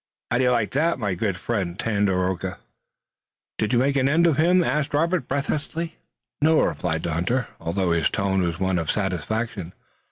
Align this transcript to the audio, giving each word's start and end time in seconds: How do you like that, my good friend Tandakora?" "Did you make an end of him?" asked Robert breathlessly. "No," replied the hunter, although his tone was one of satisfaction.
How 0.31 0.39
do 0.39 0.45
you 0.45 0.49
like 0.49 0.71
that, 0.71 0.97
my 0.97 1.13
good 1.13 1.37
friend 1.37 1.77
Tandakora?" 1.77 2.57
"Did 3.59 3.71
you 3.71 3.77
make 3.77 3.95
an 3.95 4.09
end 4.09 4.25
of 4.25 4.37
him?" 4.37 4.63
asked 4.63 4.95
Robert 4.95 5.27
breathlessly. 5.27 5.97
"No," 6.41 6.59
replied 6.63 7.03
the 7.03 7.13
hunter, 7.13 7.49
although 7.59 7.91
his 7.91 8.09
tone 8.09 8.41
was 8.41 8.59
one 8.59 8.79
of 8.79 8.89
satisfaction. 8.89 9.73